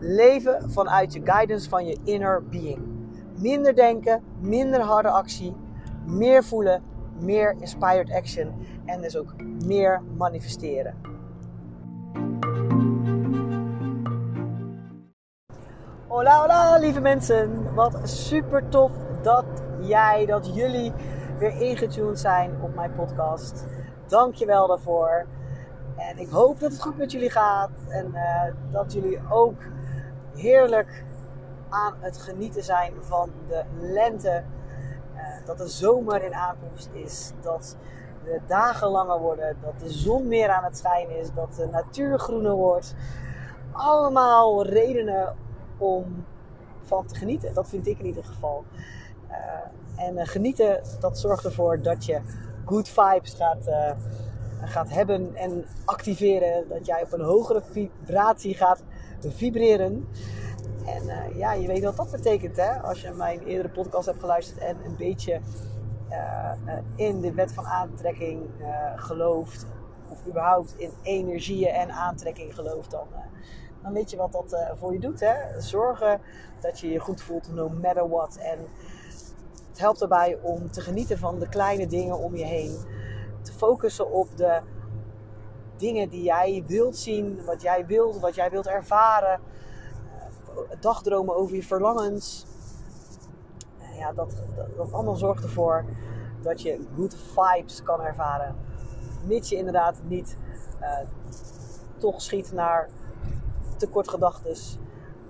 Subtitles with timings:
[0.00, 2.78] Leven vanuit je guidance van je inner being.
[3.36, 5.56] Minder denken, minder harde actie,
[6.06, 6.82] meer voelen,
[7.18, 9.34] meer inspired action en dus ook
[9.64, 10.94] meer manifesteren.
[16.06, 17.74] Hola, hola, lieve mensen.
[17.74, 18.92] Wat super tof
[19.22, 19.44] dat
[19.80, 20.92] jij, dat jullie
[21.38, 23.66] weer ingetuned zijn op mijn podcast.
[24.06, 25.26] Dank je wel daarvoor.
[25.96, 27.70] En ik hoop dat het goed met jullie gaat.
[27.88, 28.42] En uh,
[28.72, 29.56] dat jullie ook
[30.38, 31.04] heerlijk
[31.68, 34.44] aan het genieten zijn van de lente.
[35.14, 37.32] Uh, dat de zomer in aankomst is.
[37.40, 37.76] Dat
[38.24, 39.56] de dagen langer worden.
[39.62, 41.28] Dat de zon meer aan het schijnen is.
[41.34, 42.94] Dat de natuur groener wordt.
[43.72, 45.36] Allemaal redenen
[45.78, 46.24] om
[46.82, 47.54] van te genieten.
[47.54, 48.64] Dat vind ik in ieder geval.
[49.30, 52.20] Uh, en uh, genieten, dat zorgt ervoor dat je
[52.64, 53.90] good vibes gaat, uh,
[54.64, 56.68] gaat hebben en activeren.
[56.68, 58.82] Dat jij op een hogere vibratie gaat
[59.20, 60.08] vibreren.
[60.86, 62.82] En uh, ja, je weet wat dat betekent hè.
[62.82, 65.40] Als je mijn eerdere podcast hebt geluisterd en een beetje
[66.94, 68.42] in de wet van aantrekking
[68.96, 69.66] gelooft.
[70.08, 72.90] Of überhaupt in energieën en aantrekking gelooft.
[72.90, 73.06] Dan,
[73.82, 75.20] dan weet je wat dat voor je doet.
[75.20, 75.60] Hè?
[75.60, 76.20] Zorgen
[76.60, 78.36] dat je je goed voelt no matter what.
[78.36, 78.58] En
[79.68, 82.76] het helpt erbij om te genieten van de kleine dingen om je heen.
[83.42, 84.60] Te focussen op de
[85.78, 89.40] dingen die jij wilt zien, wat jij wilt, wat jij wilt ervaren.
[90.80, 92.46] Dagdromen over je verlangens.
[93.98, 94.34] Ja, dat,
[94.76, 95.84] dat, allemaal zorgt ervoor
[96.42, 98.56] dat je good vibes kan ervaren.
[99.26, 100.36] Mits je inderdaad niet
[100.80, 100.98] uh,
[101.96, 102.88] toch schiet naar
[103.76, 104.78] tekortgedachtes.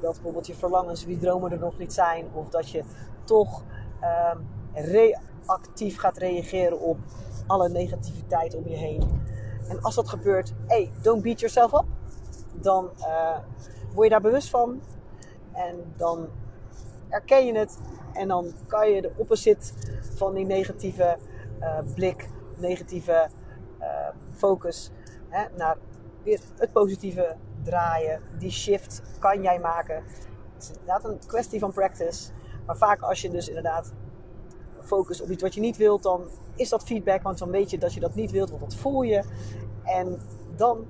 [0.00, 2.26] Dat bijvoorbeeld je verlangens, die dromen er nog niet zijn.
[2.32, 2.82] Of dat je
[3.25, 3.62] toch
[4.34, 6.98] um, reactief gaat reageren op
[7.47, 9.20] alle negativiteit om je heen.
[9.68, 11.84] En als dat gebeurt, hey, don't beat yourself up.
[12.52, 13.38] Dan uh,
[13.94, 14.80] word je daar bewust van.
[15.52, 16.28] En dan
[17.08, 17.78] erken je het.
[18.12, 19.72] En dan kan je de opposite
[20.16, 21.18] van die negatieve
[21.60, 23.28] uh, blik, negatieve
[23.80, 23.86] uh,
[24.30, 24.90] focus,
[25.28, 25.76] hè, naar
[26.22, 28.20] weer het positieve draaien.
[28.38, 29.96] Die shift kan jij maken.
[30.54, 32.30] Het is inderdaad een kwestie van practice.
[32.66, 33.92] Maar vaak als je dus inderdaad
[34.88, 36.22] focust op iets wat je niet wilt, dan
[36.56, 37.22] is dat feedback.
[37.22, 39.22] Want dan weet je dat je dat niet wilt, want dat voel je.
[39.84, 40.21] En
[40.56, 40.87] dan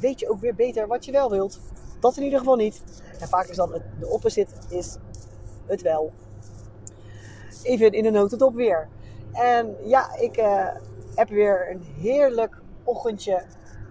[0.00, 1.60] weet je ook weer beter wat je wel wilt.
[2.00, 2.82] Dat in ieder geval niet.
[3.18, 4.96] En vaak is dan het, de opposite is
[5.66, 6.12] het wel.
[7.62, 8.88] Even in de notendop weer.
[9.32, 10.68] En ja, ik uh,
[11.14, 13.42] heb weer een heerlijk ochtendje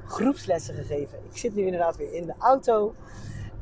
[0.06, 1.20] groepslessen gegeven.
[1.30, 2.94] Ik zit nu inderdaad weer in de auto.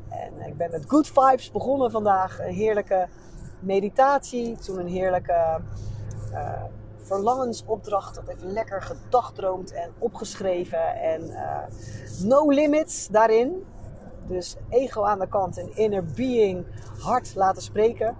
[0.09, 2.39] En ik ben met good vibes begonnen vandaag.
[2.39, 3.07] Een heerlijke
[3.61, 4.57] meditatie.
[4.57, 5.59] Toen een heerlijke
[6.31, 6.63] uh,
[6.97, 8.15] verlangensopdracht.
[8.15, 10.95] Dat even lekker gedagdroomd en opgeschreven.
[10.95, 11.57] En uh,
[12.23, 13.65] no limits daarin.
[14.27, 16.65] Dus ego aan de kant en inner being
[16.99, 18.15] hard laten spreken.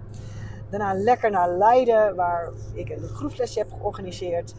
[0.69, 4.53] Daarna lekker naar Leiden, waar ik een groepslesje heb georganiseerd.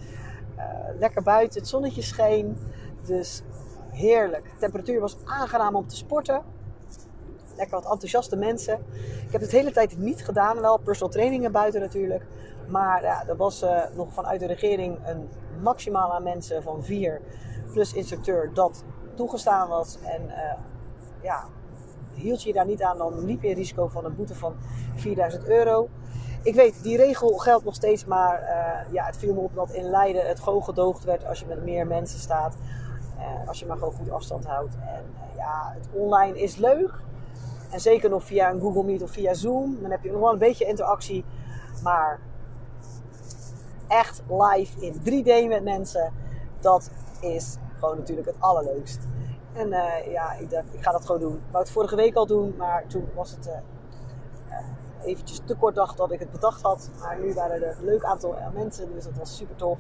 [0.57, 0.65] Uh,
[0.99, 2.59] lekker buiten, het zonnetje scheen.
[3.07, 3.43] Dus
[3.91, 4.45] heerlijk.
[4.45, 6.43] De temperatuur was aangenaam om te sporten
[7.57, 8.79] lekker wat enthousiaste mensen.
[9.27, 12.27] Ik heb het de hele tijd niet gedaan, wel personal trainingen buiten natuurlijk.
[12.69, 15.29] Maar ja, er was uh, nog vanuit de regering een
[15.61, 17.21] maximaal aan mensen van vier
[17.73, 19.99] plus instructeur dat toegestaan was.
[20.05, 20.53] En uh,
[21.23, 21.45] ja,
[22.13, 24.55] hield je je daar niet aan, dan liep je risico van een boete van
[24.95, 25.89] 4000 euro.
[26.43, 29.71] Ik weet, die regel geldt nog steeds, maar uh, ja, het viel me op dat
[29.71, 32.57] in Leiden het gewoon gedoogd werd als je met meer mensen staat.
[33.47, 34.75] als je maar gewoon goed afstand houdt.
[34.75, 35.05] En
[35.37, 36.91] ja, het online is leuk.
[37.73, 39.79] En zeker nog via een Google Meet of via Zoom.
[39.81, 41.25] Dan heb je nog wel een beetje interactie.
[41.83, 42.21] Maar
[43.89, 46.13] echt live in 3D met mensen.
[46.61, 48.99] Dat is gewoon natuurlijk het allerleukst.
[49.53, 51.35] En uh, ja, ik dacht, ik ga dat gewoon doen.
[51.35, 53.53] Ik wou het vorige week al doen, maar toen was het uh,
[55.05, 56.91] eventjes te kort dag dat ik het bedacht had.
[57.01, 59.79] Maar nu waren er een leuk aantal mensen, dus dat was super tof.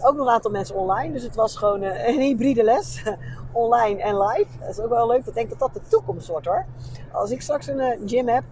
[0.00, 3.02] Ook nog een aantal mensen online, dus het was gewoon een hybride les
[3.52, 4.58] online en live.
[4.60, 5.26] Dat is ook wel leuk.
[5.26, 6.64] Ik denk dat dat de toekomst wordt hoor.
[7.12, 8.44] Als ik straks een uh, gym heb,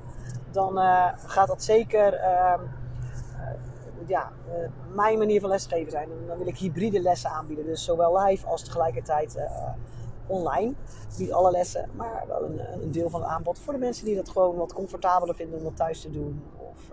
[0.51, 0.79] dan
[1.27, 2.55] gaat dat zeker uh,
[4.07, 4.31] ja,
[4.95, 6.09] mijn manier van lesgeven zijn.
[6.11, 7.67] En dan wil ik hybride lessen aanbieden.
[7.67, 9.39] Dus zowel live als tegelijkertijd
[10.27, 10.73] online.
[11.19, 14.17] Niet alle lessen, maar wel een, een, deel van het aanbod voor de mensen die
[14.17, 16.43] dat gewoon wat comfortabeler vinden om dat thuis te doen.
[16.57, 16.91] Of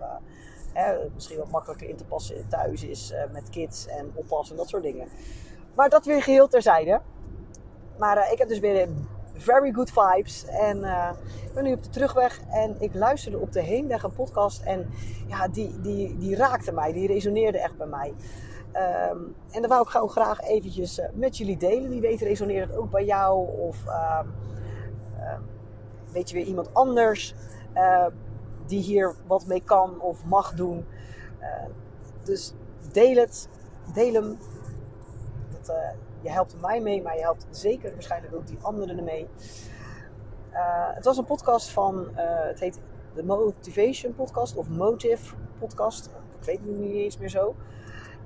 [0.72, 4.60] hè, misschien wat makkelijker in te passen thuis is uh, met kids en oppassen en
[4.60, 5.08] dat soort dingen.
[5.74, 7.00] Maar dat weer geheel terzijde.
[7.98, 8.88] Maar uh, ik heb dus weer
[9.34, 10.44] very good vibes.
[10.46, 10.84] En
[11.44, 14.62] ik ben nu op de terugweg en ik luisterde op de heenweg een podcast.
[14.62, 14.90] En
[15.26, 18.14] ja, die, die, die raakte mij, die resoneerde echt bij mij.
[19.10, 21.90] Um, en dat wou ik gewoon graag eventjes met jullie delen.
[21.90, 23.48] Wie weet resoneert het ook bij jou.
[23.58, 24.20] Of uh,
[25.18, 25.38] uh,
[26.12, 27.34] weet je weer iemand anders
[27.74, 28.06] uh,
[28.70, 30.86] die hier wat mee kan of mag doen.
[32.22, 32.54] dus
[32.92, 33.48] deel het.
[33.94, 34.38] Deel hem.
[35.50, 35.74] Dat,
[36.20, 39.28] je helpt mij mee, maar je helpt zeker waarschijnlijk ook die anderen ermee.
[40.94, 42.80] het was een podcast van, het heet
[43.14, 46.10] de Motivation Podcast of Motive Podcast.
[46.38, 47.54] Ik weet het niet eens meer zo.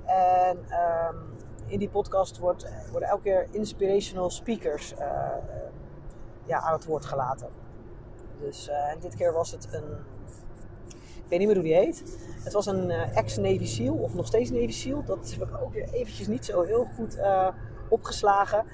[0.05, 4.93] En um, in die podcast wordt, worden elke keer inspirational speakers
[6.45, 7.49] ja, aan het woord gelaten.
[8.39, 10.13] Dus uh, dit keer was het een.
[11.25, 12.03] Ik weet niet meer hoe die heet.
[12.43, 15.03] Het was een uh, ex-Navy SEAL, of nog steeds Navy SEAL.
[15.03, 17.17] Dat heb ik ook weer eventjes niet zo heel goed
[17.89, 18.65] opgeslagen.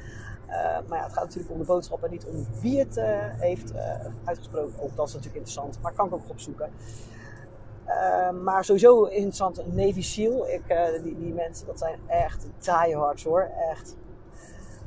[0.87, 3.01] maar ja, het gaat natuurlijk om de boodschap en niet om wie het
[3.37, 3.73] heeft
[4.23, 4.81] uitgesproken.
[4.81, 6.71] Ook dat is natuurlijk interessant, maar kan ik ook opzoeken.
[8.43, 10.47] Maar sowieso interessant, Navy SEAL.
[10.47, 10.63] Ik,
[11.03, 13.51] die, die mensen, dat zijn echt diehards hoor.
[13.71, 13.95] Echt.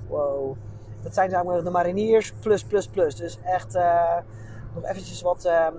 [0.09, 0.57] Wow.
[1.03, 3.17] Dat zijn maar de mariniers plus, plus, plus.
[3.17, 3.75] Dus echt
[4.75, 5.75] nog eventjes wat ehm,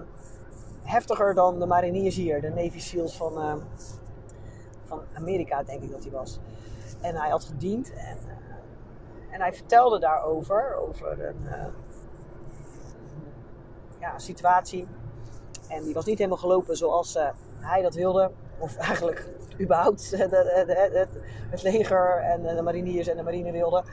[0.86, 2.42] heftiger dan de mariniers hier.
[2.42, 3.60] De Navy SEALs van, ehm,
[4.86, 6.40] van Amerika, denk ik dat hij was.
[7.02, 7.94] En hij had gediend.
[7.94, 10.76] En, eh, en hij vertelde daarover.
[10.76, 11.48] Over een
[14.00, 14.88] ja, situatie
[15.68, 17.18] en die was niet helemaal gelopen zoals
[17.60, 18.32] hij dat wilde.
[18.58, 19.30] Of eigenlijk
[19.60, 20.12] überhaupt
[21.52, 23.84] het, leger en de mariniers en de marine wilden.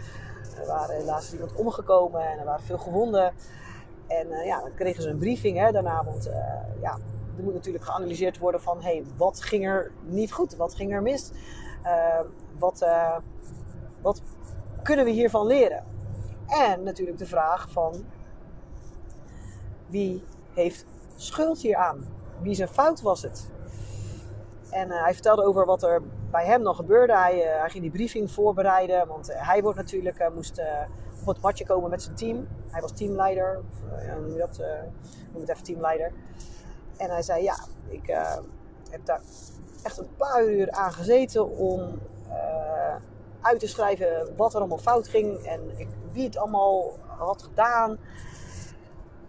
[0.60, 3.32] Er waren helaas iemand omgekomen en er waren veel gewonden.
[4.20, 6.04] En uh, ja, dan kregen ze een briefing hè, daarna.
[6.04, 6.34] Want uh,
[6.80, 6.98] ja,
[7.36, 8.82] er moet natuurlijk geanalyseerd worden van...
[8.82, 10.56] hé, hey, wat ging er niet goed?
[10.56, 11.30] Wat ging er mis?
[11.84, 12.20] Uh,
[12.58, 12.86] wat,
[14.00, 14.22] wat
[14.82, 15.84] kunnen we hiervan leren?
[16.46, 18.04] En natuurlijk de vraag van...
[19.86, 20.24] wie
[20.54, 20.86] heeft
[21.16, 22.06] schuld hier aan?
[22.40, 23.50] Wie zijn fout was het?
[24.70, 27.16] En hij vertelde over wat er bij hem dan gebeurde.
[27.16, 30.62] Hij, hij ging die briefing voorbereiden, want hij wordt natuurlijk, moest
[31.22, 32.48] op het matje komen met zijn team.
[32.70, 34.58] Hij was teamleider, of ja, noem je dat?
[35.32, 36.12] noem het even teamleider.
[36.96, 37.56] En hij zei, ja,
[37.88, 38.06] ik
[38.90, 39.20] heb daar
[39.82, 41.98] echt een paar uur aan gezeten om
[43.40, 47.98] uit te schrijven wat er allemaal fout ging en ik, wie het allemaal had gedaan.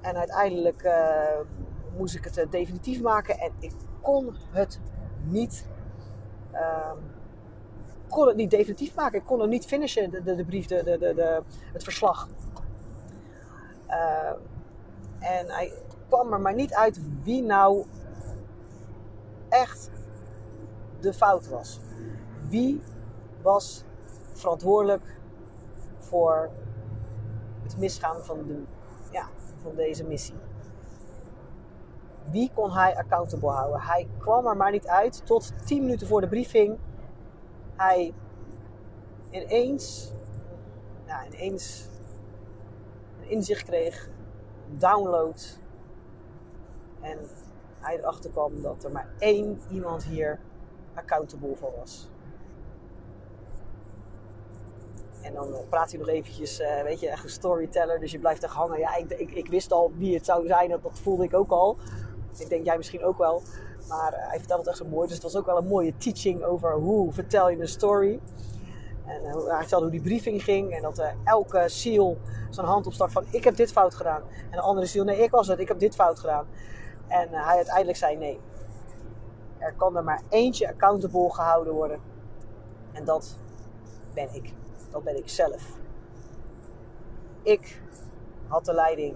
[0.02, 0.90] En uiteindelijk
[1.98, 4.80] moest ik het definitief maken en ik kon het
[5.24, 5.66] niet,
[6.54, 6.92] uh,
[8.14, 9.20] kon het niet definitief maken.
[9.20, 11.42] Ik kon het niet finishen, de, de, brief, de, de, de,
[11.74, 12.28] het verslag.
[13.90, 14.30] Uh,
[15.20, 15.72] en hij
[16.08, 17.86] kwam er maar niet uit wie nou
[19.50, 19.92] echt
[21.00, 21.80] de fout was.
[22.50, 22.82] Wie
[23.42, 23.84] was
[24.34, 25.18] verantwoordelijk
[26.00, 26.50] voor
[27.64, 28.64] het misgaan van, de,
[29.12, 29.28] ja,
[29.62, 30.36] van deze missie?
[32.34, 33.82] wie kon hij accountable houden?
[33.82, 36.78] Hij kwam er maar niet uit tot 10 minuten voor de briefing.
[37.76, 38.14] Hij
[39.30, 40.12] ineens,
[41.32, 41.90] ineens
[43.22, 44.10] een inzicht kreeg,
[44.78, 45.60] download.
[47.02, 47.20] En
[47.80, 50.40] hij erachter kwam dat er maar één iemand hier
[50.94, 52.10] accountable voor was.
[55.22, 58.00] En dan praat hij nog eventjes, uh, weet je, echt een storyteller.
[58.00, 58.80] Dus je blijft echt hangen.
[58.80, 60.70] Ja, ik, ik, ik wist al wie het zou zijn.
[60.70, 61.78] Dat, dat voelde ik ook al.
[62.38, 63.42] Ik denk jij misschien ook wel.
[63.88, 65.08] Maar uh, hij vertelde het echt zo mooi.
[65.08, 68.20] Dus het was ook wel een mooie teaching over hoe vertel je een story.
[69.06, 70.72] En uh, hij vertelde hoe die briefing ging.
[70.72, 72.18] En dat uh, elke seal
[72.50, 74.22] zijn hand opstak van ik heb dit fout gedaan.
[74.44, 76.48] En de andere seal nee ik was het, ik heb dit fout gedaan.
[77.08, 78.40] En hij uiteindelijk zei nee.
[79.58, 82.00] Er kan er maar eentje accountable gehouden worden.
[82.92, 83.40] En dat
[84.14, 84.54] ben ik.
[84.92, 85.80] Dat ben ik zelf.
[87.42, 87.82] Ik
[88.48, 89.16] had de leiding.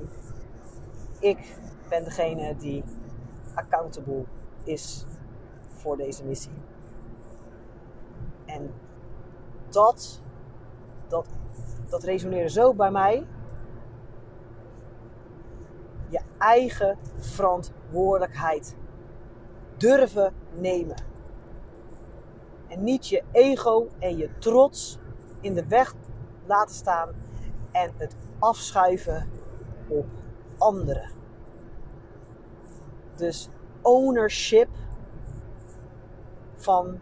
[1.20, 1.58] Ik
[1.90, 2.84] ben degene die
[3.54, 4.24] accountable
[4.68, 5.06] is
[5.68, 6.52] voor deze missie.
[8.46, 8.74] En
[9.70, 10.22] dat,
[11.08, 11.28] dat,
[11.90, 13.26] dat resoneerde zo bij mij.
[16.10, 18.76] Je eigen verantwoordelijkheid
[19.78, 20.96] durven nemen.
[22.68, 25.00] En niet je ego en je trots
[25.42, 25.94] in de weg
[26.46, 27.10] laten staan
[27.72, 29.30] en het afschuiven
[29.88, 30.06] op
[30.58, 31.12] anderen.
[33.16, 33.50] Dus
[33.88, 34.70] ownership
[36.56, 37.00] van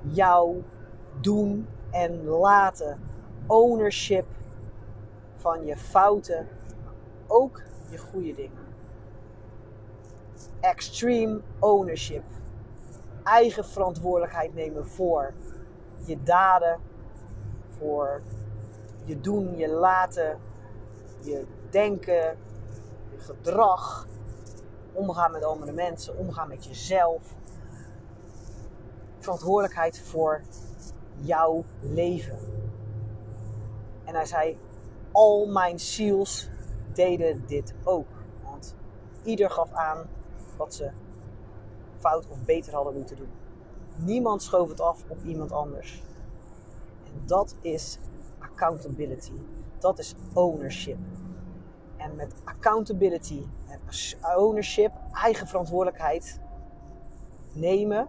[0.00, 0.62] jouw
[1.20, 3.00] doen en laten.
[3.46, 4.26] Ownership
[5.36, 6.48] van je fouten,
[7.26, 8.64] ook je goede dingen.
[10.60, 12.24] Extreme ownership.
[13.22, 15.32] Eigen verantwoordelijkheid nemen voor
[16.04, 16.78] je daden,
[17.68, 18.22] voor
[19.04, 20.38] je doen, je laten,
[21.20, 22.38] je denken,
[23.10, 24.06] je gedrag,
[24.96, 27.34] omgaan met andere mensen, omgaan met jezelf.
[29.18, 30.42] Verantwoordelijkheid voor
[31.16, 32.38] jouw leven.
[34.04, 34.58] En hij zei:
[35.12, 36.48] Al mijn ziels
[36.92, 38.08] deden dit ook.
[38.44, 38.74] Want
[39.22, 40.06] ieder gaf aan
[40.56, 40.90] wat ze
[41.98, 43.30] fout of beter hadden moeten doen.
[43.96, 46.02] Niemand schoof het af op iemand anders.
[47.04, 47.98] En dat is
[48.38, 49.32] accountability.
[49.78, 50.98] Dat is ownership.
[52.06, 53.80] En met accountability en
[54.36, 56.40] ownership, eigen verantwoordelijkheid
[57.52, 58.08] nemen.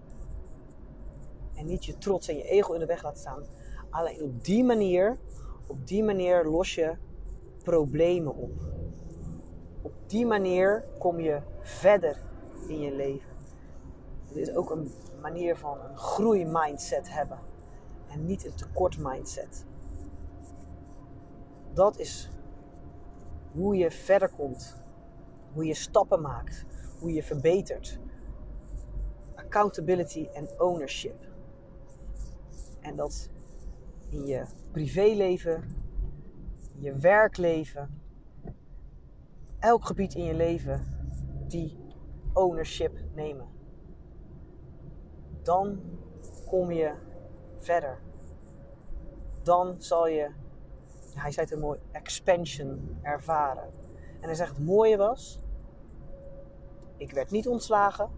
[1.53, 3.43] En niet je trots en je ego in de weg laten staan.
[3.89, 5.17] Alleen op die manier,
[5.67, 6.95] op die manier los je
[7.63, 8.51] problemen op.
[9.81, 12.21] Op die manier kom je verder
[12.67, 13.29] in je leven.
[14.27, 17.39] Het is ook een manier van een groeimindset hebben.
[18.07, 19.65] En niet een tekort mindset.
[21.73, 22.29] Dat is
[23.57, 24.75] hoe je verder komt.
[25.53, 26.65] Hoe je stappen maakt.
[26.99, 27.99] Hoe je verbetert.
[29.35, 31.27] Accountability en ownership.
[32.81, 33.29] En dat
[34.09, 35.63] in je privéleven,
[36.79, 38.01] je werkleven,
[39.59, 40.85] elk gebied in je leven
[41.47, 41.77] die
[42.33, 43.47] ownership nemen.
[45.43, 45.79] Dan
[46.45, 46.93] kom je
[47.59, 47.99] verder.
[49.43, 50.31] Dan zal je
[51.17, 53.73] hij zei het een mooi, expansion ervaren.
[54.19, 55.39] En hij zegt, het mooie was,
[56.97, 58.09] ik werd niet ontslagen.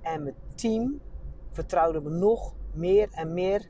[0.00, 1.00] En mijn team
[1.50, 3.68] vertrouwde me nog meer en meer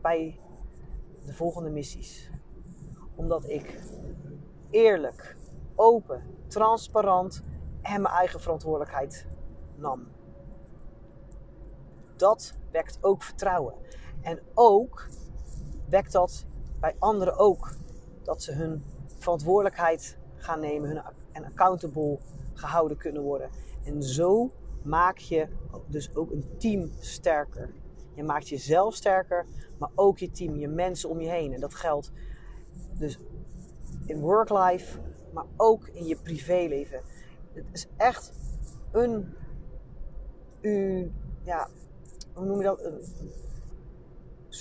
[0.00, 0.40] bij
[1.24, 2.30] de volgende missies.
[3.14, 3.80] Omdat ik
[4.70, 5.36] eerlijk,
[5.74, 7.42] open, transparant
[7.82, 9.26] en mijn eigen verantwoordelijkheid
[9.76, 10.08] nam.
[12.16, 13.74] Dat wekt ook vertrouwen.
[14.20, 15.08] En ook
[15.88, 16.46] wekt dat
[16.80, 17.76] bij anderen ook.
[18.22, 21.02] Dat ze hun verantwoordelijkheid gaan nemen hun,
[21.32, 22.18] en accountable
[22.54, 23.50] gehouden kunnen worden.
[23.84, 24.50] En zo
[24.82, 25.48] maak je
[25.86, 27.70] dus ook een team sterker.
[28.14, 29.46] Je maakt jezelf sterker,
[29.78, 31.52] maar ook je team, je mensen om je heen.
[31.52, 32.12] En dat geldt
[32.98, 33.18] dus
[34.06, 34.98] in work-life,
[35.32, 37.00] maar ook in je privéleven.
[37.52, 38.32] Het is echt
[38.92, 39.34] een,
[40.60, 41.68] u, ja,
[42.34, 42.84] hoe noem je dat?
[42.84, 43.00] Een,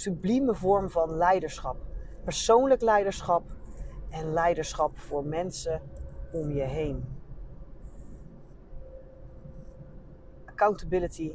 [0.01, 1.77] sublieme vorm van leiderschap.
[2.23, 3.43] Persoonlijk leiderschap
[4.09, 5.81] en leiderschap voor mensen
[6.31, 7.05] om je heen.
[10.45, 11.33] Accountability,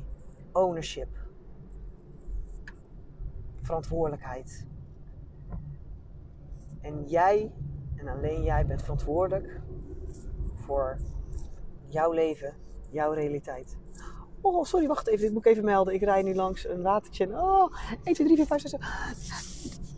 [0.52, 1.08] ownership,
[3.62, 4.66] verantwoordelijkheid.
[6.80, 7.52] En jij
[7.96, 9.60] en alleen jij bent verantwoordelijk
[10.54, 10.98] voor
[11.88, 12.54] jouw leven,
[12.90, 13.76] jouw realiteit.
[14.42, 15.26] Oh, sorry, wacht even.
[15.26, 15.94] Ik moet even melden.
[15.94, 17.26] Ik rij nu langs een watertje.
[17.26, 18.86] Oh, 1, 2, 3, 4, 5, 6, 7.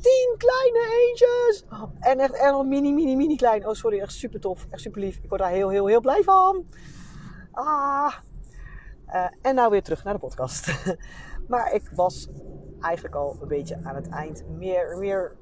[0.01, 1.65] 10 kleine eentjes.
[2.01, 3.69] En echt, nog mini, mini, mini klein.
[3.69, 4.01] Oh, sorry.
[4.01, 4.67] Echt super tof.
[4.71, 5.17] Echt super lief.
[5.23, 6.67] Ik word daar heel, heel, heel blij van.
[7.51, 8.15] Ah.
[9.09, 10.85] Uh, en nou weer terug naar de podcast.
[11.49, 12.29] maar ik was
[12.81, 14.45] eigenlijk al een beetje aan het eind.
[14.49, 15.37] Meer, meer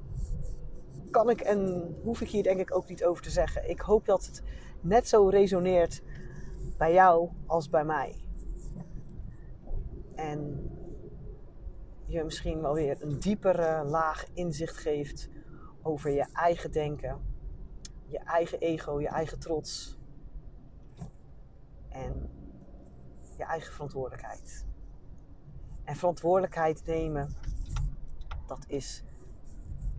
[1.11, 3.69] kan ik en hoef ik hier denk ik ook niet over te zeggen.
[3.69, 4.43] Ik hoop dat het
[4.81, 6.01] net zo resoneert
[6.77, 8.22] bij jou als bij mij.
[10.15, 10.69] En
[12.05, 15.29] je misschien wel weer een diepere laag inzicht geeft
[15.81, 17.21] over je eigen denken,
[18.07, 19.97] je eigen ego, je eigen trots
[21.89, 22.29] en
[23.37, 24.65] je eigen verantwoordelijkheid.
[25.83, 27.35] En verantwoordelijkheid nemen,
[28.47, 29.03] dat is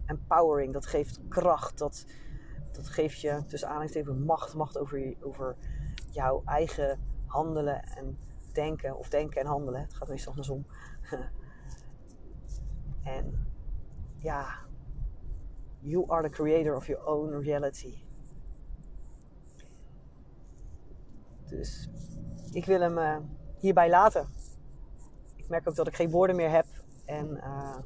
[0.07, 2.07] empowering, dat geeft kracht, dat,
[2.73, 5.57] dat geeft je tussen aanhalingstekens macht, macht over, over
[6.11, 8.19] jouw eigen handelen en
[8.55, 9.81] denken of denken en handelen.
[9.81, 10.67] Het gaat meestal andersom.
[13.17, 13.47] en
[14.19, 14.59] ja,
[15.81, 18.03] you are the creator of your own reality.
[21.45, 21.89] Dus
[22.53, 23.17] ik wil hem uh,
[23.59, 24.29] hierbij laten.
[25.37, 26.67] Ik merk ook dat ik geen woorden meer heb.
[27.05, 27.79] En uh,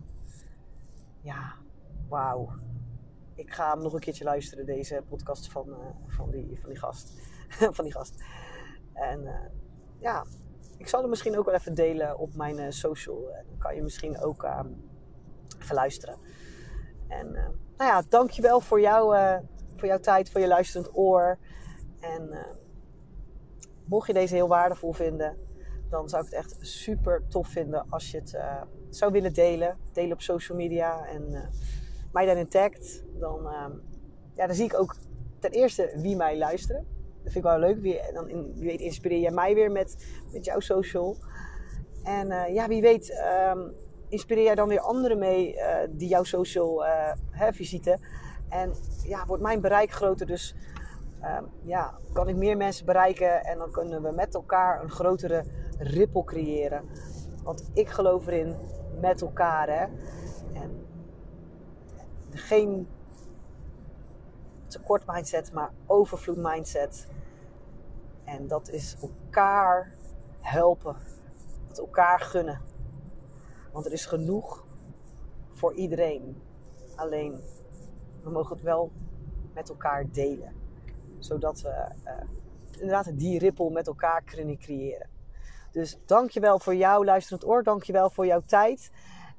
[1.21, 1.55] ja,
[2.09, 2.53] wauw.
[3.35, 6.79] Ik ga hem nog een keertje luisteren, deze podcast van, uh, van, die, van die
[6.79, 7.13] gast.
[7.77, 8.25] van die gast.
[8.93, 9.51] En
[9.99, 10.25] ja,
[10.78, 13.30] ik zal het misschien ook wel even delen op mijn uh, social.
[13.47, 14.61] Dan kan je misschien ook uh,
[15.62, 16.18] even luisteren.
[17.08, 19.37] En uh, nou ja, dankjewel voor, jou, uh,
[19.76, 21.38] voor jouw tijd, voor je luisterend oor.
[22.00, 22.47] En
[23.85, 25.37] mocht je deze heel waardevol vinden,
[25.90, 28.38] dan zou ik het echt super tof vinden als je het
[28.88, 29.78] zou willen delen.
[29.92, 31.06] Delen op social media.
[31.06, 31.50] En
[32.12, 33.73] mij daarin tagt, dan, ehm,
[34.35, 34.97] ja, dan zie ik ook
[35.38, 36.98] ten eerste wie mij luisteren.
[37.30, 37.80] Vind ik wel leuk.
[37.80, 41.16] Wie, dan in, wie weet inspireer jij mij weer met, met jouw social.
[42.02, 43.20] En uh, ja, wie weet
[43.52, 43.75] um,
[44.08, 48.00] inspireer jij dan weer anderen mee uh, die jouw social uh, hè, visiten.
[48.49, 48.73] En
[49.04, 50.26] ja, wordt mijn bereik groter.
[50.26, 50.54] Dus
[51.23, 53.44] um, ja, kan ik meer mensen bereiken.
[53.44, 55.44] En dan kunnen we met elkaar een grotere
[55.78, 56.85] ripple creëren.
[57.42, 58.56] Want ik geloof erin
[59.00, 59.68] met elkaar.
[59.68, 59.85] Hè.
[60.61, 60.87] En
[62.30, 62.88] geen
[64.66, 67.08] tekort mindset, maar overvloed mindset.
[68.28, 69.94] En dat is elkaar
[70.40, 70.97] helpen.
[71.68, 72.61] Het elkaar gunnen.
[73.73, 74.66] Want er is genoeg
[75.52, 76.42] voor iedereen.
[76.97, 77.40] Alleen
[78.23, 78.90] we mogen het wel
[79.54, 80.52] met elkaar delen.
[81.18, 82.12] Zodat we uh,
[82.70, 85.08] inderdaad die rippel met elkaar kunnen creëren.
[85.73, 87.62] Dus dankjewel voor jouw luisterend oor.
[87.62, 88.90] Dankjewel voor jouw tijd.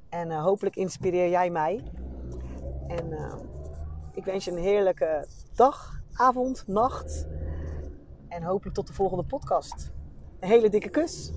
[0.09, 1.83] En uh, hopelijk inspireer jij mij.
[2.87, 3.35] En uh,
[4.13, 7.27] ik wens je een heerlijke dag, avond, nacht.
[8.29, 9.91] En hopelijk tot de volgende podcast.
[10.39, 11.31] Een hele dikke kus.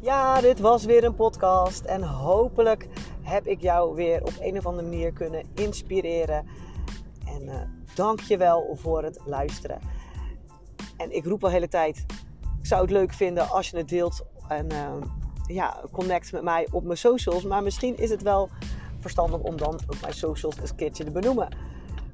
[0.00, 1.84] Ja, dit was weer een podcast.
[1.84, 2.88] En hopelijk
[3.22, 6.46] heb ik jou weer op een of andere manier kunnen inspireren.
[7.26, 7.54] En uh,
[7.94, 9.80] dank je wel voor het luisteren.
[10.96, 12.04] En ik roep al de hele tijd,
[12.58, 14.92] ik zou het leuk vinden als je het deelt en uh,
[15.46, 17.44] ja, connect met mij op mijn socials.
[17.44, 18.48] Maar misschien is het wel
[19.16, 21.56] om dan ook mijn socials een keertje te benoemen.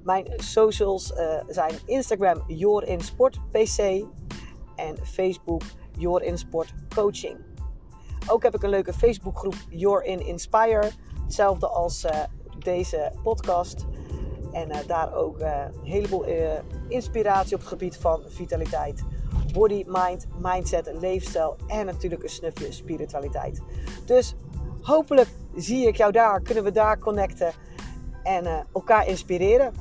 [0.03, 4.05] Mijn socials uh, zijn Instagram JorinSportPC
[4.77, 5.63] en Facebook
[5.99, 6.89] JorinSportCoaching.
[6.95, 7.37] Coaching.
[8.27, 10.91] Ook heb ik een leuke Facebookgroep Your in Inspire.
[11.23, 12.11] Hetzelfde als uh,
[12.59, 13.85] deze podcast.
[14.53, 16.25] En uh, daar ook een heleboel
[16.89, 19.03] inspiratie op het gebied van vitaliteit.
[19.53, 23.63] Body, mind, mindset, leefstijl en natuurlijk een snufje spiritualiteit.
[24.05, 24.35] Dus
[24.81, 27.52] hopelijk zie ik jou daar, kunnen we daar connecten
[28.23, 29.73] en elkaar inspireren.